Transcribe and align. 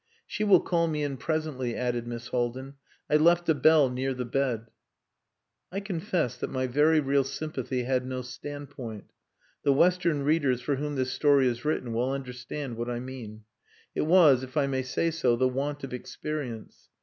"She 0.25 0.43
will 0.43 0.61
call 0.61 0.87
me 0.87 1.03
in 1.03 1.15
presently," 1.17 1.75
added 1.75 2.07
Miss 2.07 2.29
Haldin. 2.29 2.73
"I 3.07 3.17
left 3.17 3.47
a 3.49 3.53
bell 3.53 3.87
near 3.87 4.15
the 4.15 4.25
bed." 4.25 4.71
I 5.71 5.79
confess 5.79 6.35
that 6.37 6.49
my 6.49 6.65
very 6.65 6.99
real 6.99 7.23
sympathy 7.23 7.83
had 7.83 8.03
no 8.03 8.23
standpoint. 8.23 9.11
The 9.61 9.73
Western 9.73 10.23
readers 10.23 10.59
for 10.59 10.77
whom 10.77 10.95
this 10.95 11.11
story 11.13 11.45
is 11.47 11.63
written 11.65 11.93
will 11.93 12.09
understand 12.11 12.77
what 12.77 12.89
I 12.89 12.99
mean. 12.99 13.43
It 13.93 14.07
was, 14.07 14.41
if 14.43 14.57
I 14.57 14.65
may 14.65 14.81
say 14.81 15.11
so, 15.11 15.35
the 15.35 15.47
want 15.47 15.83
of 15.83 15.93
experience. 15.93 16.89